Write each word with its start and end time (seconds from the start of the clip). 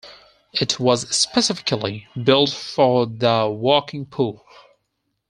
It 0.51 0.79
was 0.79 1.07
specifically 1.15 2.07
built 2.23 2.49
for 2.49 3.05
the 3.05 3.47
working 3.55 4.07
poor. 4.07 4.41